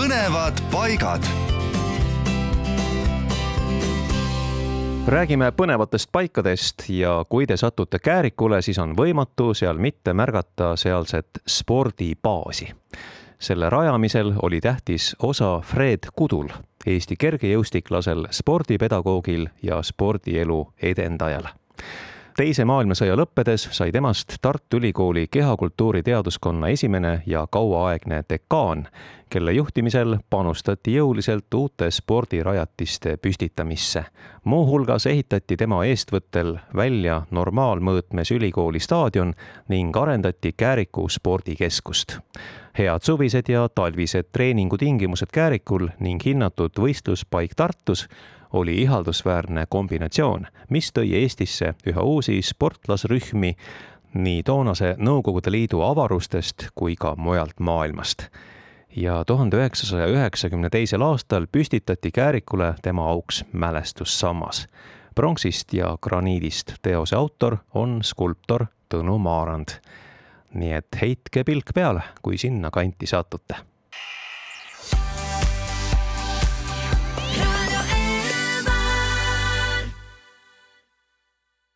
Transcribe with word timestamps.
põnevad 0.00 0.60
paigad. 0.72 1.22
räägime 5.06 5.52
põnevatest 5.52 6.08
paikadest 6.12 6.88
ja 6.88 7.24
kui 7.28 7.46
te 7.46 7.56
satute 7.56 7.98
Käärikule, 7.98 8.62
siis 8.62 8.78
on 8.78 8.94
võimatu 8.96 9.50
seal 9.54 9.78
mitte 9.78 10.12
märgata 10.12 10.76
sealset 10.76 11.42
spordibaasi. 11.46 12.72
selle 13.38 13.70
rajamisel 13.70 14.32
oli 14.42 14.60
tähtis 14.60 15.16
osa 15.22 15.60
Fred 15.64 16.08
Kudul, 16.16 16.48
Eesti 16.86 17.16
kergejõustiklasel, 17.16 18.26
spordipedagoogil 18.30 19.46
ja 19.62 19.82
spordielu 19.82 20.72
edendajal 20.82 21.48
teise 22.40 22.64
maailmasõja 22.64 23.16
lõppedes 23.20 23.66
sai 23.76 23.92
temast 23.92 24.38
Tartu 24.40 24.78
Ülikooli 24.78 25.26
kehakultuuri 25.28 26.02
teaduskonna 26.02 26.68
esimene 26.68 27.22
ja 27.26 27.46
kauaaegne 27.50 28.22
dekaan, 28.30 28.86
kelle 29.30 29.52
juhtimisel 29.52 30.16
panustati 30.30 30.94
jõuliselt 30.94 31.54
uute 31.54 31.90
spordirajatiste 31.90 33.16
püstitamisse. 33.16 34.04
muuhulgas 34.44 35.06
ehitati 35.06 35.56
tema 35.56 35.84
eestvõttel 35.84 36.58
välja 36.76 37.22
normaalmõõtmes 37.30 38.30
ülikooli 38.30 38.80
staadion 38.80 39.34
ning 39.68 39.96
arendati 39.96 40.52
Kääriku 40.52 41.08
spordikeskust 41.08 42.18
head 42.78 43.02
suvised 43.02 43.48
ja 43.48 43.68
talvised 43.68 44.24
treeningutingimused 44.32 45.28
Käärikul 45.32 45.88
ning 45.98 46.24
hinnatud 46.24 46.78
võistluspaik 46.78 47.54
Tartus 47.56 48.08
oli 48.52 48.82
ihaldusväärne 48.82 49.64
kombinatsioon, 49.68 50.46
mis 50.68 50.92
tõi 50.92 51.14
Eestisse 51.22 51.74
üha 51.86 52.02
uusi 52.02 52.42
sportlasrühmi 52.42 53.54
nii 54.14 54.42
toonase 54.42 54.94
Nõukogude 54.98 55.52
Liidu 55.54 55.82
avarustest 55.86 56.70
kui 56.74 56.96
ka 56.96 57.14
mujalt 57.16 57.60
maailmast. 57.60 58.26
Ja 58.96 59.24
tuhande 59.24 59.56
üheksasaja 59.56 60.06
üheksakümne 60.06 60.70
teisel 60.70 61.02
aastal 61.02 61.46
püstitati 61.52 62.10
Käärikule 62.10 62.74
tema 62.82 63.08
auks 63.10 63.44
mälestussammas. 63.52 64.68
pronksist 65.14 65.72
ja 65.72 65.98
graniidist 66.02 66.74
teose 66.82 67.16
autor 67.16 67.56
on 67.74 68.02
skulptor 68.02 68.66
Tõnu 68.94 69.18
Maarand. 69.18 69.68
nii 70.54 70.72
et 70.72 70.96
heitke 71.00 71.44
pilk 71.44 71.70
peale, 71.74 72.02
kui 72.22 72.38
sinna 72.38 72.70
kanti 72.70 73.06
satute 73.06 73.54